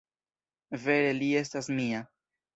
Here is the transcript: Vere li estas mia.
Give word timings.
Vere 0.85 1.13
li 1.19 1.29
estas 1.43 1.71
mia. 1.77 2.03